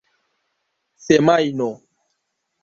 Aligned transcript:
semajno 1.05 1.69